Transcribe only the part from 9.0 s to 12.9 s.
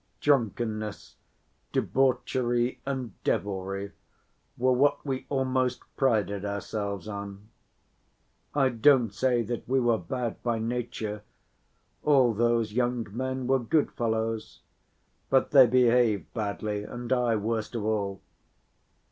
say that we were bad by nature, all these